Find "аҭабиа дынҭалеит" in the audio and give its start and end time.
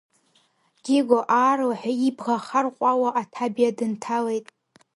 3.21-4.47